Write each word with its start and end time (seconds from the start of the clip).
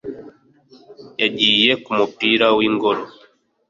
yagiye 1.21 1.71
kumupira 1.83 2.45
wingoro 2.57 3.03